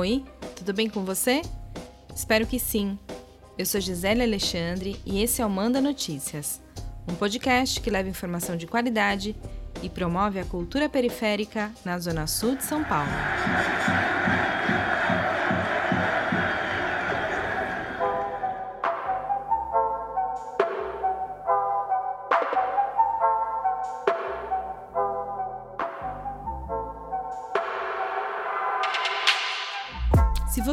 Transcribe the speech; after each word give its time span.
Oi, 0.00 0.24
tudo 0.56 0.72
bem 0.72 0.88
com 0.88 1.04
você? 1.04 1.42
Espero 2.16 2.46
que 2.46 2.58
sim. 2.58 2.98
Eu 3.58 3.66
sou 3.66 3.78
Gisele 3.78 4.22
Alexandre 4.22 4.98
e 5.04 5.22
esse 5.22 5.42
é 5.42 5.44
o 5.44 5.50
Manda 5.50 5.78
Notícias, 5.78 6.58
um 7.06 7.14
podcast 7.14 7.78
que 7.82 7.90
leva 7.90 8.08
informação 8.08 8.56
de 8.56 8.66
qualidade 8.66 9.36
e 9.82 9.90
promove 9.90 10.40
a 10.40 10.44
cultura 10.46 10.88
periférica 10.88 11.70
na 11.84 11.98
Zona 11.98 12.26
Sul 12.26 12.56
de 12.56 12.64
São 12.64 12.82
Paulo. 12.82 13.10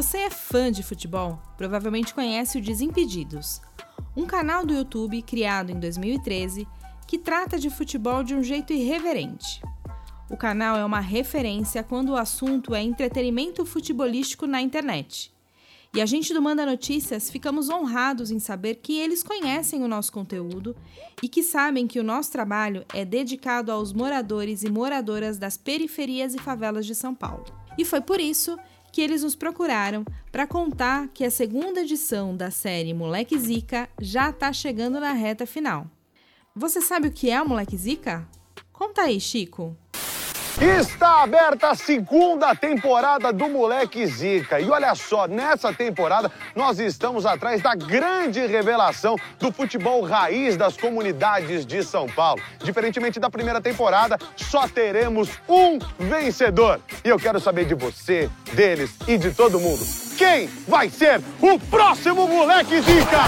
Você 0.00 0.18
é 0.18 0.30
fã 0.30 0.70
de 0.70 0.84
futebol, 0.84 1.42
provavelmente 1.56 2.14
conhece 2.14 2.56
o 2.56 2.62
Desimpedidos, 2.62 3.60
um 4.16 4.26
canal 4.26 4.64
do 4.64 4.72
YouTube 4.72 5.20
criado 5.22 5.72
em 5.72 5.80
2013 5.80 6.68
que 7.04 7.18
trata 7.18 7.58
de 7.58 7.68
futebol 7.68 8.22
de 8.22 8.32
um 8.32 8.40
jeito 8.40 8.72
irreverente. 8.72 9.60
O 10.30 10.36
canal 10.36 10.76
é 10.76 10.84
uma 10.84 11.00
referência 11.00 11.82
quando 11.82 12.10
o 12.10 12.16
assunto 12.16 12.76
é 12.76 12.80
entretenimento 12.80 13.66
futebolístico 13.66 14.46
na 14.46 14.62
internet. 14.62 15.34
E 15.92 16.00
a 16.00 16.06
gente 16.06 16.32
do 16.32 16.40
Manda 16.40 16.64
Notícias 16.64 17.28
ficamos 17.28 17.68
honrados 17.68 18.30
em 18.30 18.38
saber 18.38 18.76
que 18.76 19.00
eles 19.00 19.24
conhecem 19.24 19.82
o 19.82 19.88
nosso 19.88 20.12
conteúdo 20.12 20.76
e 21.20 21.28
que 21.28 21.42
sabem 21.42 21.88
que 21.88 21.98
o 21.98 22.04
nosso 22.04 22.30
trabalho 22.30 22.84
é 22.94 23.04
dedicado 23.04 23.72
aos 23.72 23.92
moradores 23.92 24.62
e 24.62 24.70
moradoras 24.70 25.38
das 25.38 25.56
periferias 25.56 26.36
e 26.36 26.38
favelas 26.38 26.86
de 26.86 26.94
São 26.94 27.16
Paulo. 27.16 27.46
E 27.76 27.84
foi 27.84 28.00
por 28.00 28.20
isso 28.20 28.56
que 28.92 29.00
eles 29.00 29.22
nos 29.22 29.34
procuraram 29.34 30.04
para 30.30 30.46
contar 30.46 31.08
que 31.08 31.24
a 31.24 31.30
segunda 31.30 31.80
edição 31.80 32.36
da 32.36 32.50
série 32.50 32.94
Moleque 32.94 33.38
Zica 33.38 33.88
já 34.00 34.30
está 34.30 34.52
chegando 34.52 35.00
na 35.00 35.12
reta 35.12 35.46
final. 35.46 35.86
Você 36.54 36.80
sabe 36.80 37.08
o 37.08 37.12
que 37.12 37.30
é 37.30 37.40
o 37.40 37.48
Moleque 37.48 37.76
Zica? 37.76 38.26
Conta 38.72 39.02
aí, 39.02 39.20
Chico. 39.20 39.76
Está 40.60 41.22
aberta 41.22 41.68
a 41.68 41.74
segunda 41.76 42.52
temporada 42.52 43.32
do 43.32 43.48
Moleque 43.48 44.04
Zica. 44.08 44.58
E 44.58 44.68
olha 44.68 44.92
só, 44.96 45.28
nessa 45.28 45.72
temporada 45.72 46.32
nós 46.52 46.80
estamos 46.80 47.24
atrás 47.24 47.62
da 47.62 47.76
grande 47.76 48.44
revelação 48.44 49.14
do 49.38 49.52
futebol 49.52 50.02
raiz 50.02 50.56
das 50.56 50.76
comunidades 50.76 51.64
de 51.64 51.84
São 51.84 52.08
Paulo. 52.08 52.42
Diferentemente 52.60 53.20
da 53.20 53.30
primeira 53.30 53.60
temporada, 53.60 54.18
só 54.34 54.66
teremos 54.66 55.28
um 55.48 55.78
vencedor. 55.96 56.80
E 57.04 57.08
eu 57.08 57.20
quero 57.20 57.38
saber 57.38 57.64
de 57.64 57.76
você, 57.76 58.28
deles 58.52 58.90
e 59.06 59.16
de 59.16 59.30
todo 59.30 59.60
mundo. 59.60 59.86
Quem 60.16 60.48
vai 60.66 60.90
ser 60.90 61.20
o 61.40 61.60
próximo 61.60 62.26
Moleque 62.26 62.80
Zica? 62.80 63.22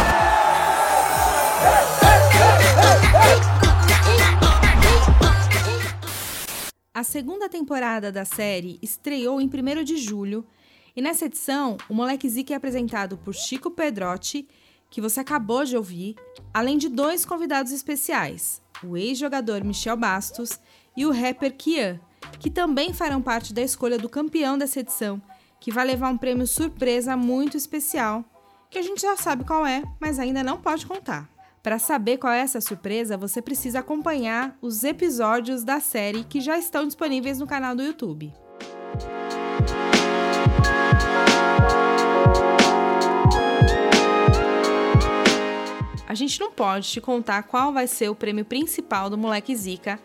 A 7.01 7.03
segunda 7.03 7.49
temporada 7.49 8.13
da 8.13 8.27
série 8.27 8.79
estreou 8.83 9.41
em 9.41 9.47
1 9.47 9.85
de 9.85 9.97
julho 9.97 10.47
e 10.95 11.01
nessa 11.01 11.25
edição 11.25 11.79
o 11.89 11.95
Moleque 11.95 12.29
Zica 12.29 12.53
é 12.53 12.57
apresentado 12.59 13.17
por 13.17 13.35
Chico 13.35 13.71
Pedrotti, 13.71 14.47
que 14.91 15.01
você 15.01 15.19
acabou 15.19 15.65
de 15.65 15.79
ouvir, 15.79 16.15
além 16.53 16.77
de 16.77 16.91
dois 16.91 17.25
convidados 17.25 17.73
especiais, 17.73 18.61
o 18.85 18.99
ex-jogador 18.99 19.65
Michel 19.65 19.97
Bastos 19.97 20.61
e 20.95 21.07
o 21.07 21.11
rapper 21.11 21.57
Kian, 21.57 21.99
que 22.39 22.51
também 22.51 22.93
farão 22.93 23.23
parte 23.23 23.55
da 23.55 23.63
escolha 23.63 23.97
do 23.97 24.07
campeão 24.07 24.59
dessa 24.59 24.81
edição, 24.81 25.23
que 25.59 25.73
vai 25.73 25.87
levar 25.87 26.11
um 26.11 26.19
prêmio 26.19 26.47
surpresa 26.47 27.17
muito 27.17 27.57
especial, 27.57 28.23
que 28.69 28.79
a 28.79 28.83
gente 28.83 29.01
já 29.01 29.17
sabe 29.17 29.47
qual 29.47 29.65
é, 29.65 29.83
mas 29.99 30.19
ainda 30.19 30.45
não 30.45 30.61
pode 30.61 30.85
contar. 30.85 31.31
Para 31.63 31.79
saber 31.79 32.17
qual 32.17 32.33
é 32.33 32.41
essa 32.41 32.61
surpresa, 32.61 33.19
você 33.19 33.43
precisa 33.43 33.81
acompanhar 33.81 34.57
os 34.63 34.83
episódios 34.83 35.63
da 35.63 35.79
série 35.79 36.25
que 36.25 36.41
já 36.41 36.57
estão 36.57 36.87
disponíveis 36.87 37.39
no 37.39 37.47
canal 37.47 37.77
do 37.77 37.83
YouTube. 37.83 38.33
A 46.09 46.15
gente 46.15 46.41
não 46.41 46.51
pode 46.51 46.89
te 46.89 47.01
contar 47.01 47.43
qual 47.43 47.73
vai 47.75 47.87
ser 47.87 48.09
o 48.09 48.15
prêmio 48.15 48.45
principal 48.45 49.11
do 49.11 49.19
Moleque 49.19 49.55
Zica, 49.55 50.01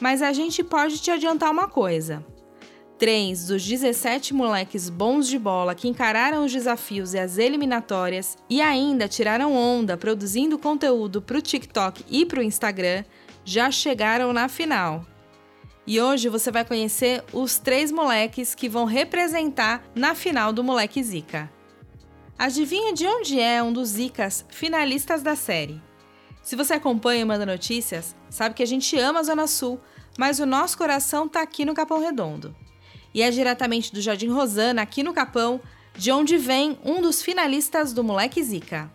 mas 0.00 0.22
a 0.22 0.32
gente 0.32 0.64
pode 0.64 0.98
te 0.98 1.10
adiantar 1.10 1.50
uma 1.50 1.68
coisa. 1.68 2.24
Três 2.98 3.48
dos 3.48 3.62
17 3.62 4.32
moleques 4.32 4.88
bons 4.88 5.28
de 5.28 5.38
bola 5.38 5.74
que 5.74 5.86
encararam 5.86 6.46
os 6.46 6.52
desafios 6.52 7.12
e 7.12 7.18
as 7.18 7.36
eliminatórias 7.36 8.38
e 8.48 8.62
ainda 8.62 9.06
tiraram 9.06 9.54
onda 9.54 9.98
produzindo 9.98 10.58
conteúdo 10.58 11.20
para 11.20 11.36
o 11.36 11.42
TikTok 11.42 12.02
e 12.08 12.24
para 12.24 12.40
o 12.40 12.42
Instagram 12.42 13.04
já 13.44 13.70
chegaram 13.70 14.32
na 14.32 14.48
final. 14.48 15.04
E 15.86 16.00
hoje 16.00 16.30
você 16.30 16.50
vai 16.50 16.64
conhecer 16.64 17.22
os 17.34 17.58
três 17.58 17.92
moleques 17.92 18.54
que 18.54 18.66
vão 18.66 18.86
representar 18.86 19.84
na 19.94 20.14
final 20.14 20.50
do 20.50 20.64
Moleque 20.64 21.02
Zica. 21.02 21.52
Adivinha 22.38 22.94
de 22.94 23.06
onde 23.06 23.38
é 23.38 23.62
um 23.62 23.74
dos 23.74 23.90
Zicas 23.90 24.42
finalistas 24.48 25.22
da 25.22 25.36
série? 25.36 25.82
Se 26.42 26.56
você 26.56 26.72
acompanha 26.72 27.20
e 27.20 27.24
manda 27.26 27.44
notícias, 27.44 28.16
sabe 28.30 28.54
que 28.54 28.62
a 28.62 28.66
gente 28.66 28.98
ama 28.98 29.20
a 29.20 29.22
Zona 29.22 29.46
Sul, 29.46 29.78
mas 30.18 30.40
o 30.40 30.46
nosso 30.46 30.78
coração 30.78 31.28
tá 31.28 31.42
aqui 31.42 31.66
no 31.66 31.74
Capão 31.74 32.00
Redondo 32.00 32.56
e 33.16 33.22
é 33.22 33.30
diretamente 33.30 33.94
do 33.94 34.00
Jardim 34.02 34.28
Rosana, 34.28 34.82
aqui 34.82 35.02
no 35.02 35.14
Capão, 35.14 35.58
de 35.96 36.12
onde 36.12 36.36
vem 36.36 36.78
um 36.84 37.00
dos 37.00 37.22
finalistas 37.22 37.94
do 37.94 38.04
Moleque 38.04 38.44
Zica. 38.44 38.90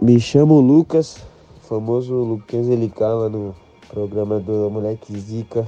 Me 0.00 0.20
chamo 0.20 0.60
Lucas, 0.60 1.16
famoso 1.62 2.14
Luquinhas 2.14 2.68
Elicala 2.68 3.28
no 3.28 3.56
programa 3.88 4.38
do 4.38 4.70
Moleque 4.70 5.18
Zica 5.18 5.66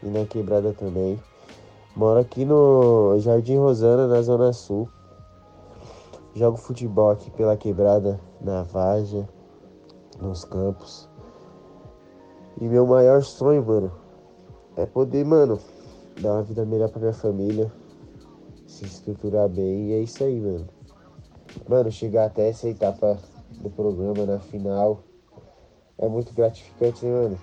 e 0.00 0.06
na 0.06 0.24
Quebrada 0.24 0.72
também. 0.72 1.20
Moro 1.96 2.20
aqui 2.20 2.44
no 2.44 3.18
Jardim 3.18 3.56
Rosana, 3.56 4.06
na 4.06 4.22
Zona 4.22 4.52
Sul. 4.52 4.88
Jogo 6.36 6.56
futebol 6.56 7.10
aqui 7.10 7.32
pela 7.32 7.56
Quebrada, 7.56 8.20
na 8.40 8.62
Vaja, 8.62 9.28
nos 10.20 10.44
campos. 10.44 11.08
E 12.60 12.64
meu 12.68 12.86
maior 12.86 13.24
sonho, 13.24 13.66
mano, 13.66 13.90
é 14.76 14.86
poder, 14.86 15.24
mano, 15.24 15.58
dar 16.20 16.34
uma 16.34 16.42
vida 16.42 16.64
melhor 16.64 16.88
pra 16.88 17.00
minha 17.00 17.12
família, 17.12 17.72
se 18.66 18.84
estruturar 18.84 19.48
bem 19.48 19.88
e 19.88 19.92
é 19.94 20.00
isso 20.00 20.22
aí, 20.22 20.40
mano. 20.40 20.68
Mano, 21.68 21.90
chegar 21.90 22.26
até 22.26 22.48
essa 22.48 22.68
etapa 22.68 23.18
do 23.50 23.70
programa 23.70 24.24
na 24.24 24.38
final 24.38 25.02
é 25.98 26.08
muito 26.08 26.32
gratificante, 26.32 27.04
né, 27.04 27.10
mano? 27.10 27.38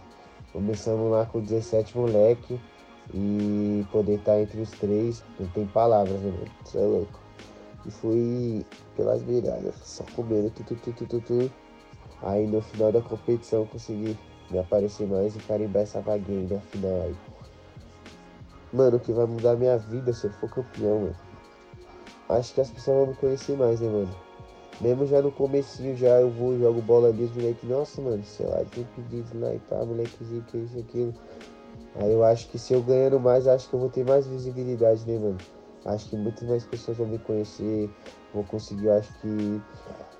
Começamos 0.52 1.12
lá 1.12 1.26
com 1.26 1.42
17 1.42 1.98
moleque 1.98 2.60
e 3.14 3.86
poder 3.92 4.16
estar 4.16 4.34
tá 4.34 4.42
entre 4.42 4.62
os 4.62 4.72
três, 4.72 5.24
não 5.40 5.48
tem 5.50 5.66
palavras, 5.68 6.20
né, 6.22 6.32
mano? 6.32 6.52
Isso 6.66 6.78
é 6.78 6.82
louco. 6.82 7.20
E 7.86 7.92
fui 7.92 8.66
pelas 8.96 9.22
beiradas, 9.22 9.76
só 9.84 10.04
comendo 10.16 10.50
tu, 10.50 10.64
tu, 10.64 10.76
tu, 10.76 10.92
tu, 10.94 11.06
tu, 11.06 11.22
tu. 11.22 11.52
Aí 12.22 12.48
no 12.48 12.62
final 12.62 12.92
da 12.92 13.02
competição 13.02 13.66
consegui 13.66 14.18
me 14.50 14.60
aparecer 14.60 15.08
mais 15.08 15.36
e 15.36 15.40
carimbar 15.40 15.84
essa 15.84 16.02
vaguinha 16.02 16.56
na 16.56 16.62
final 16.62 17.02
aí. 17.02 17.16
Mano, 18.74 19.00
que 19.00 19.14
vai 19.14 19.26
mudar 19.26 19.56
minha 19.56 19.78
vida 19.78 20.12
se 20.14 20.26
eu 20.26 20.32
for 20.32 20.50
campeão, 20.50 21.00
mano. 21.00 21.16
Acho 22.30 22.54
que 22.54 22.62
as 22.62 22.70
pessoas 22.70 22.98
vão 22.98 23.08
me 23.08 23.16
conhecer 23.16 23.56
mais, 23.56 23.80
né, 23.80 23.88
mano? 23.88 24.14
Mesmo 24.82 25.06
já 25.08 25.22
no 25.22 25.32
comecinho, 25.32 25.96
já 25.96 26.20
eu 26.20 26.30
vou, 26.30 26.58
jogo 26.60 26.82
bola 26.82 27.08
ali, 27.10 27.24
os 27.24 27.32
moleques, 27.32 27.68
nossa, 27.68 28.02
mano, 28.02 28.24
sei 28.24 28.46
lá, 28.46 28.64
tem 28.66 28.84
pedido 28.96 29.40
lá 29.40 29.54
e 29.54 29.60
pá, 29.60 29.84
molequezinho, 29.84 30.44
que 30.44 30.58
isso, 30.58 30.78
aquilo. 30.78 31.14
Aí 31.96 32.12
eu 32.12 32.24
acho 32.24 32.48
que 32.50 32.60
se 32.60 32.74
eu 32.74 32.81
ganhando 32.84 33.19
mais, 33.19 33.48
acho 33.48 33.68
que 33.69 33.74
eu 33.74 33.80
vou 33.80 33.90
ter 33.90 34.06
mais 34.06 34.28
visibilidade, 34.28 35.04
né, 35.10 35.18
mano? 35.18 35.38
Acho 35.86 36.10
que 36.10 36.16
muitas 36.16 36.44
mais 36.48 36.63
pessoas 36.66 36.98
vão 36.98 37.08
me 37.08 37.18
conhecer, 37.18 37.90
vou 38.34 38.44
conseguir, 38.44 38.90
acho 38.90 39.12
que 39.20 39.62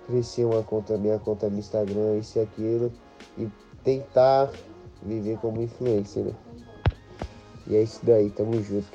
crescer 0.08 0.46
uma 0.46 0.64
conta, 0.64 0.98
minha 0.98 1.20
conta 1.20 1.50
no 1.50 1.60
Instagram, 1.60 2.18
isso 2.18 2.40
e 2.40 2.42
aquilo, 2.42 2.92
e 3.38 3.48
tentar 3.84 4.50
viver 5.04 5.38
como 5.38 5.62
influencer, 5.62 6.24
né? 6.24 6.34
E 7.68 7.76
é 7.76 7.84
isso 7.84 8.00
daí, 8.04 8.30
tamo 8.30 8.62
junto. 8.64 8.88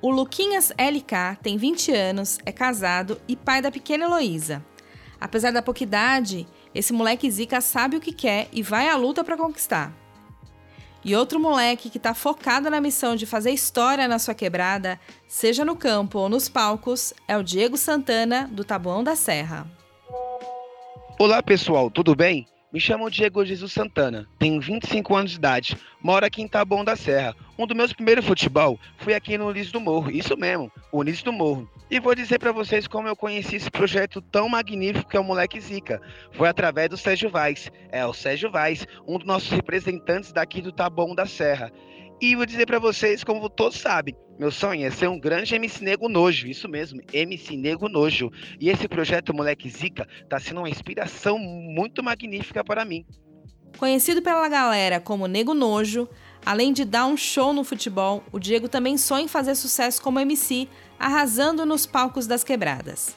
O 0.00 0.10
Luquinhas 0.10 0.72
LK 0.78 1.38
tem 1.42 1.56
20 1.56 1.92
anos, 1.92 2.38
é 2.44 2.52
casado 2.52 3.20
e 3.28 3.36
pai 3.36 3.62
da 3.62 3.70
pequena 3.70 4.04
Heloísa. 4.04 4.64
Apesar 5.20 5.52
da 5.52 5.62
pouca 5.62 5.82
idade, 5.82 6.46
esse 6.74 6.92
moleque 6.92 7.30
zica 7.30 7.60
sabe 7.60 7.96
o 7.96 8.00
que 8.00 8.12
quer 8.12 8.48
e 8.52 8.62
vai 8.62 8.88
à 8.88 8.96
luta 8.96 9.22
para 9.22 9.36
conquistar. 9.36 9.92
E 11.04 11.16
outro 11.16 11.38
moleque 11.40 11.90
que 11.90 11.98
está 11.98 12.14
focado 12.14 12.70
na 12.70 12.80
missão 12.80 13.16
de 13.16 13.26
fazer 13.26 13.50
história 13.50 14.06
na 14.06 14.18
sua 14.18 14.34
quebrada, 14.34 15.00
seja 15.26 15.64
no 15.64 15.76
campo 15.76 16.18
ou 16.18 16.28
nos 16.28 16.48
palcos, 16.48 17.12
é 17.26 17.36
o 17.36 17.42
Diego 17.42 17.76
Santana, 17.76 18.48
do 18.52 18.64
Tabuão 18.64 19.02
da 19.02 19.16
Serra. 19.16 19.66
Olá 21.18 21.42
pessoal, 21.42 21.90
tudo 21.90 22.14
bem? 22.14 22.46
Me 22.72 22.80
chamo 22.80 23.10
Diego 23.10 23.44
Jesus 23.44 23.70
Santana, 23.70 24.26
tenho 24.38 24.58
25 24.58 25.14
anos 25.14 25.32
de 25.32 25.36
idade, 25.36 25.76
moro 26.00 26.24
aqui 26.24 26.40
em 26.40 26.48
Taboão 26.48 26.82
da 26.82 26.96
Serra, 26.96 27.36
Um 27.58 27.66
dos 27.66 27.76
meus 27.76 27.92
primeiros 27.92 28.24
futebol 28.24 28.80
foi 28.96 29.12
aqui 29.12 29.36
no 29.36 29.48
Unísio 29.48 29.74
do 29.74 29.80
Morro, 29.80 30.10
isso 30.10 30.34
mesmo, 30.38 30.72
o 30.90 31.00
Unísio 31.00 31.26
do 31.26 31.32
Morro. 31.34 31.70
E 31.90 32.00
vou 32.00 32.14
dizer 32.14 32.38
para 32.38 32.50
vocês 32.50 32.88
como 32.88 33.06
eu 33.06 33.14
conheci 33.14 33.56
esse 33.56 33.70
projeto 33.70 34.22
tão 34.22 34.48
magnífico 34.48 35.10
que 35.10 35.18
é 35.18 35.20
o 35.20 35.24
Moleque 35.24 35.60
Zica. 35.60 36.00
Foi 36.32 36.48
através 36.48 36.88
do 36.88 36.96
Sérgio 36.96 37.28
Vaz. 37.28 37.70
É, 37.90 38.06
o 38.06 38.14
Sérgio 38.14 38.50
Vaz, 38.50 38.86
um 39.06 39.18
dos 39.18 39.26
nossos 39.26 39.50
representantes 39.50 40.32
daqui 40.32 40.62
do 40.62 40.72
Taboão 40.72 41.14
da 41.14 41.26
Serra. 41.26 41.70
E 42.22 42.36
vou 42.36 42.46
dizer 42.46 42.66
para 42.66 42.78
vocês, 42.78 43.24
como 43.24 43.50
todos 43.50 43.80
sabem, 43.80 44.16
meu 44.38 44.52
sonho 44.52 44.86
é 44.86 44.92
ser 44.92 45.08
um 45.08 45.18
grande 45.18 45.56
MC 45.56 45.82
Nego 45.82 46.08
Nojo, 46.08 46.46
isso 46.46 46.68
mesmo, 46.68 47.00
MC 47.12 47.56
Nego 47.56 47.88
Nojo. 47.88 48.30
E 48.60 48.70
esse 48.70 48.86
projeto 48.86 49.34
Moleque 49.34 49.68
Zica 49.68 50.06
tá 50.28 50.38
sendo 50.38 50.58
uma 50.58 50.70
inspiração 50.70 51.36
muito 51.36 52.00
magnífica 52.00 52.62
para 52.62 52.84
mim. 52.84 53.04
Conhecido 53.76 54.22
pela 54.22 54.48
galera 54.48 55.00
como 55.00 55.26
Nego 55.26 55.52
Nojo, 55.52 56.08
além 56.46 56.72
de 56.72 56.84
dar 56.84 57.06
um 57.06 57.16
show 57.16 57.52
no 57.52 57.64
futebol, 57.64 58.22
o 58.30 58.38
Diego 58.38 58.68
também 58.68 58.96
sonha 58.96 59.24
em 59.24 59.28
fazer 59.28 59.56
sucesso 59.56 60.00
como 60.00 60.20
MC, 60.20 60.68
arrasando 61.00 61.66
nos 61.66 61.86
palcos 61.86 62.28
das 62.28 62.44
quebradas. 62.44 63.16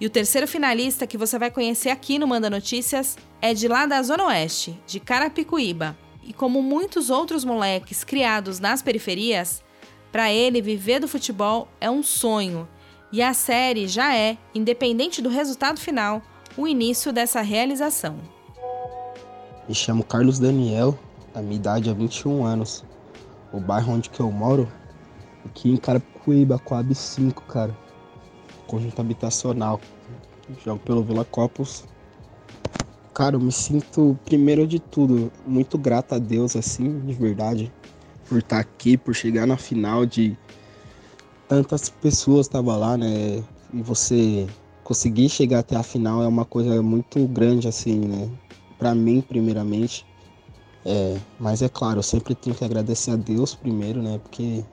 E 0.00 0.06
o 0.06 0.10
terceiro 0.10 0.46
finalista 0.46 1.04
que 1.04 1.18
você 1.18 1.36
vai 1.36 1.50
conhecer 1.50 1.88
aqui 1.88 2.16
no 2.16 2.28
Manda 2.28 2.48
Notícias 2.48 3.18
é 3.42 3.52
de 3.52 3.66
lá 3.66 3.86
da 3.86 4.00
Zona 4.00 4.26
Oeste, 4.26 4.78
de 4.86 5.00
Carapicuíba. 5.00 5.96
E 6.22 6.32
como 6.32 6.62
muitos 6.62 7.10
outros 7.10 7.44
moleques 7.44 8.04
criados 8.04 8.58
nas 8.58 8.82
periferias, 8.82 9.62
para 10.12 10.32
ele 10.32 10.60
viver 10.60 11.00
do 11.00 11.08
futebol 11.08 11.68
é 11.80 11.90
um 11.90 12.02
sonho. 12.02 12.68
E 13.12 13.22
a 13.22 13.34
série 13.34 13.88
já 13.88 14.14
é, 14.14 14.36
independente 14.54 15.20
do 15.22 15.28
resultado 15.28 15.80
final, 15.80 16.22
o 16.56 16.66
início 16.66 17.12
dessa 17.12 17.40
realização. 17.40 18.18
Me 19.68 19.74
chamo 19.74 20.04
Carlos 20.04 20.38
Daniel, 20.38 20.98
a 21.34 21.40
minha 21.40 21.56
idade 21.56 21.88
é 21.88 21.94
21 21.94 22.44
anos. 22.44 22.84
O 23.52 23.60
bairro 23.60 23.92
onde 23.92 24.10
que 24.10 24.20
eu 24.20 24.30
moro, 24.30 24.68
aqui 25.44 25.70
em 25.70 25.76
Carapicuíba, 25.76 26.58
Coab 26.58 26.94
5, 26.94 27.42
cara. 27.44 27.76
Conjunto 28.66 29.00
habitacional. 29.00 29.80
Jogo 30.64 30.80
pelo 30.80 31.02
Vila 31.02 31.24
Copos. 31.24 31.84
Cara, 33.20 33.36
eu 33.36 33.40
me 33.40 33.52
sinto, 33.52 34.18
primeiro 34.24 34.66
de 34.66 34.78
tudo, 34.78 35.30
muito 35.46 35.76
grato 35.76 36.14
a 36.14 36.18
Deus, 36.18 36.56
assim, 36.56 37.00
de 37.00 37.12
verdade, 37.12 37.70
por 38.26 38.38
estar 38.38 38.58
aqui, 38.58 38.96
por 38.96 39.14
chegar 39.14 39.46
na 39.46 39.58
final 39.58 40.06
de 40.06 40.38
tantas 41.46 41.90
pessoas 41.90 42.46
estavam 42.46 42.78
lá, 42.78 42.96
né? 42.96 43.44
E 43.74 43.82
você 43.82 44.48
conseguir 44.82 45.28
chegar 45.28 45.58
até 45.58 45.76
a 45.76 45.82
final 45.82 46.22
é 46.22 46.26
uma 46.26 46.46
coisa 46.46 46.82
muito 46.82 47.28
grande, 47.28 47.68
assim, 47.68 48.00
né? 48.00 48.30
Para 48.78 48.94
mim, 48.94 49.20
primeiramente. 49.20 50.06
É, 50.82 51.18
mas 51.38 51.60
é 51.60 51.68
claro, 51.68 51.98
eu 51.98 52.02
sempre 52.02 52.34
tenho 52.34 52.56
que 52.56 52.64
agradecer 52.64 53.10
a 53.10 53.16
Deus 53.16 53.54
primeiro, 53.54 54.00
né? 54.00 54.16
Porque 54.16 54.64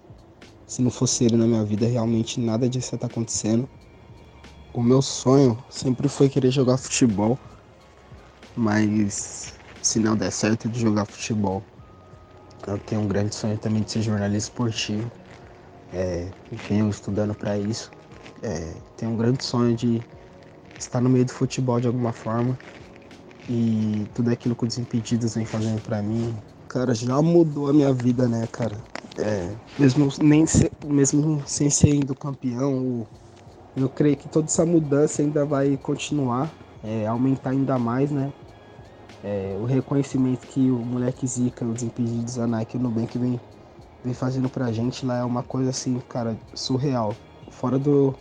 se 0.65 0.81
não 0.81 0.89
fosse 0.89 1.25
Ele 1.25 1.35
na 1.35 1.45
minha 1.45 1.65
vida, 1.65 1.85
realmente 1.85 2.39
nada 2.39 2.69
disso 2.69 2.94
ia 2.94 2.95
estar 2.95 3.07
acontecendo. 3.07 3.67
O 4.73 4.81
meu 4.81 5.01
sonho 5.01 5.61
sempre 5.69 6.07
foi 6.07 6.29
querer 6.29 6.49
jogar 6.49 6.77
futebol, 6.77 7.38
mas 8.57 9.54
se 9.81 10.00
não 10.00 10.15
der 10.15 10.31
certo 10.31 10.68
de 10.68 10.80
jogar 10.80 11.06
futebol, 11.06 11.63
eu 12.68 12.77
tenho 12.80 13.01
um 13.01 13.07
grande 13.07 13.33
sonho 13.33 13.57
também 13.57 13.83
de 13.83 13.92
ser 13.92 14.01
jornalista 14.01 14.50
esportivo. 14.50 15.09
É, 15.94 16.27
venho 16.68 16.89
estudando 16.89 17.33
para 17.33 17.57
isso. 17.57 17.92
É, 18.42 18.74
tenho 18.98 19.12
um 19.13 19.18
grande 19.18 19.44
sonho 19.44 19.75
de 19.75 20.04
estar 20.77 21.00
no 21.00 21.09
meio 21.09 21.25
do 21.25 21.31
futebol 21.31 21.80
de 21.80 21.88
alguma 21.88 22.12
forma. 22.12 22.57
E 23.50 24.06
tudo 24.13 24.30
aquilo 24.30 24.56
que 24.56 24.65
o 24.65 24.68
Desimpedidos 24.68 25.36
vem 25.36 25.45
fazendo 25.45 25.81
para 25.81 26.01
mim, 26.01 26.36
cara, 26.68 26.94
já 26.94 27.21
mudou 27.21 27.69
a 27.69 27.74
minha 27.74 27.94
vida, 27.94 28.27
né, 28.27 28.45
cara? 28.51 28.83
É, 29.18 29.56
mesmo, 29.80 30.09
nem 30.19 30.45
se, 30.45 30.69
mesmo 30.83 31.42
sem 31.48 31.69
ser 31.69 31.95
indo 31.95 32.13
campeão, 32.13 33.07
eu 33.75 33.88
creio 33.89 34.18
que 34.18 34.27
toda 34.27 34.48
essa 34.48 34.65
mudança 34.65 35.21
ainda 35.21 35.45
vai 35.45 35.77
continuar, 35.77 36.54
é, 36.83 37.07
aumentar 37.07 37.51
ainda 37.51 37.80
mais, 37.80 38.12
né? 38.12 38.31
É, 39.24 39.58
o 39.60 39.66
reconhecimento 39.66 40.46
que 40.48 40.69
o 40.69 40.78
moleque 40.78 41.25
Zica, 41.25 41.66
o 41.66 41.74
Desimpedidos, 41.74 42.38
a 42.38 42.46
Nike 42.46 42.78
o 42.78 42.80
Nubank 42.80 43.18
vem, 43.18 43.40
vem 44.04 44.14
fazendo 44.14 44.48
pra 44.50 44.72
gente 44.72 45.06
lá 45.06 45.18
é 45.18 45.24
uma 45.24 45.44
coisa 45.44 45.72
assim, 45.72 46.00
cara, 46.08 46.38
surreal. 46.54 47.16
Fora 47.50 47.80
do, 47.80 48.16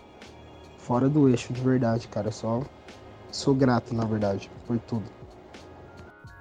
fora 0.79 1.09
do 1.09 1.29
eixo, 1.29 1.53
de 1.53 1.61
verdade, 1.61 2.09
cara. 2.09 2.31
Só 2.31 2.63
sou 3.31 3.55
grato, 3.55 3.95
na 3.95 4.05
verdade, 4.05 4.51
por 4.67 4.79
tudo. 4.79 5.05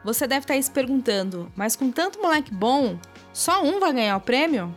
Você 0.04 0.28
deve 0.28 0.42
estar 0.42 0.62
se 0.62 0.70
perguntando, 0.70 1.52
mas 1.56 1.76
com 1.76 1.92
tanto 1.92 2.22
moleque 2.22 2.54
bom, 2.54 2.98
só 3.34 3.64
um 3.64 3.80
vai 3.80 3.92
ganhar 3.92 4.16
o 4.16 4.22
prêmio? 4.22 4.74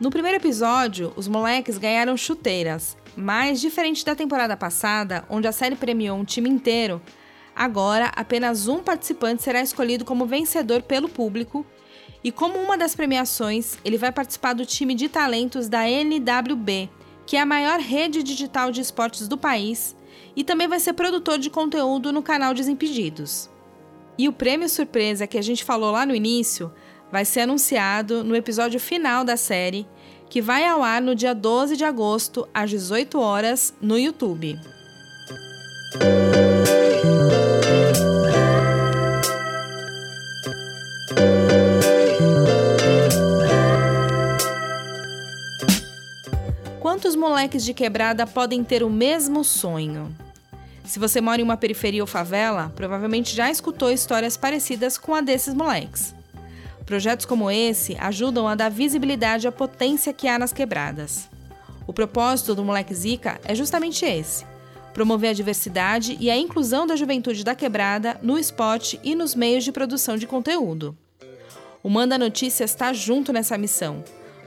No 0.00 0.10
primeiro 0.10 0.38
episódio, 0.38 1.12
os 1.16 1.28
moleques 1.28 1.78
ganharam 1.78 2.16
chuteiras, 2.16 2.96
mas 3.14 3.60
diferente 3.60 4.04
da 4.04 4.16
temporada 4.16 4.56
passada, 4.56 5.24
onde 5.28 5.46
a 5.46 5.52
série 5.52 5.76
premiou 5.76 6.16
um 6.18 6.24
time 6.24 6.48
inteiro, 6.48 7.00
agora 7.54 8.12
apenas 8.16 8.68
um 8.68 8.82
participante 8.82 9.42
será 9.42 9.60
escolhido 9.62 10.04
como 10.04 10.26
vencedor 10.26 10.82
pelo 10.82 11.08
público. 11.08 11.64
E 12.22 12.32
como 12.32 12.58
uma 12.58 12.76
das 12.76 12.94
premiações, 12.94 13.76
ele 13.84 13.98
vai 13.98 14.10
participar 14.10 14.54
do 14.54 14.64
time 14.64 14.94
de 14.94 15.08
talentos 15.08 15.68
da 15.68 15.88
NWB, 15.88 16.88
que 17.26 17.36
é 17.36 17.40
a 17.40 17.46
maior 17.46 17.78
rede 17.78 18.22
digital 18.22 18.70
de 18.70 18.80
esportes 18.80 19.28
do 19.28 19.36
país, 19.36 19.94
e 20.34 20.42
também 20.42 20.66
vai 20.66 20.80
ser 20.80 20.94
produtor 20.94 21.38
de 21.38 21.50
conteúdo 21.50 22.12
no 22.12 22.22
canal 22.22 22.54
Desimpedidos. 22.54 23.50
E 24.16 24.28
o 24.28 24.32
prêmio 24.32 24.68
surpresa 24.68 25.26
que 25.26 25.38
a 25.38 25.42
gente 25.42 25.64
falou 25.64 25.90
lá 25.90 26.06
no 26.06 26.14
início 26.14 26.72
vai 27.10 27.24
ser 27.24 27.40
anunciado 27.40 28.24
no 28.24 28.34
episódio 28.34 28.80
final 28.80 29.24
da 29.24 29.36
série, 29.36 29.86
que 30.28 30.40
vai 30.40 30.66
ao 30.66 30.82
ar 30.82 31.02
no 31.02 31.14
dia 31.14 31.34
12 31.34 31.76
de 31.76 31.84
agosto, 31.84 32.48
às 32.52 32.70
18 32.70 33.20
horas, 33.20 33.74
no 33.80 33.98
YouTube. 33.98 34.58
Moleques 47.24 47.64
de 47.64 47.72
quebrada 47.72 48.26
podem 48.26 48.62
ter 48.62 48.82
o 48.82 48.90
mesmo 48.90 49.42
sonho? 49.42 50.14
Se 50.84 50.98
você 50.98 51.22
mora 51.22 51.40
em 51.40 51.44
uma 51.44 51.56
periferia 51.56 52.02
ou 52.02 52.06
favela, 52.06 52.70
provavelmente 52.76 53.34
já 53.34 53.50
escutou 53.50 53.90
histórias 53.90 54.36
parecidas 54.36 54.98
com 54.98 55.14
a 55.14 55.22
desses 55.22 55.54
moleques. 55.54 56.14
Projetos 56.84 57.24
como 57.24 57.50
esse 57.50 57.96
ajudam 57.98 58.46
a 58.46 58.54
dar 58.54 58.68
visibilidade 58.68 59.48
à 59.48 59.52
potência 59.52 60.12
que 60.12 60.28
há 60.28 60.38
nas 60.38 60.52
quebradas. 60.52 61.26
O 61.86 61.94
propósito 61.94 62.54
do 62.54 62.62
Moleque 62.62 62.94
Zica 62.94 63.40
é 63.42 63.54
justamente 63.54 64.04
esse: 64.04 64.44
promover 64.92 65.30
a 65.30 65.34
diversidade 65.34 66.18
e 66.20 66.30
a 66.30 66.36
inclusão 66.36 66.86
da 66.86 66.94
juventude 66.94 67.42
da 67.42 67.54
quebrada 67.54 68.20
no 68.20 68.38
esporte 68.38 69.00
e 69.02 69.14
nos 69.14 69.34
meios 69.34 69.64
de 69.64 69.72
produção 69.72 70.18
de 70.18 70.26
conteúdo. 70.26 70.94
O 71.82 71.88
Manda 71.88 72.18
Notícias 72.18 72.72
está 72.72 72.92
junto 72.92 73.32
nessa 73.32 73.56
missão, 73.56 74.04